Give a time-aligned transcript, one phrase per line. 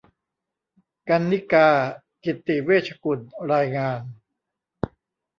[1.09, 1.89] กรรณิการ์
[2.23, 3.19] กิจติเวชกุล
[3.53, 3.99] รายงาน